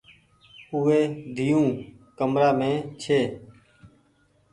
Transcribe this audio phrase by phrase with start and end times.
[0.73, 0.99] اوئي
[1.35, 1.67] ۮييون
[2.17, 3.19] ڪمرآ مين ڇي۔